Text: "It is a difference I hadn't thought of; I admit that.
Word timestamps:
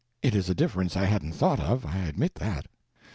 "It 0.23 0.33
is 0.33 0.49
a 0.49 0.55
difference 0.55 0.97
I 0.97 1.05
hadn't 1.05 1.33
thought 1.33 1.59
of; 1.59 1.85
I 1.85 1.99
admit 1.99 2.33
that. 2.33 2.65